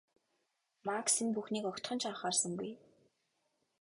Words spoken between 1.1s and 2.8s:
энэ бүхнийг огтхон ч анхаарсангүй.